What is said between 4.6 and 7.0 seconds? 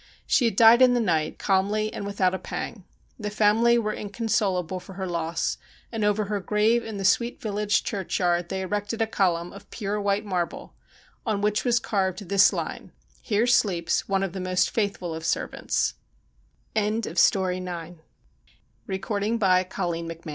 for her loss, and over her grave in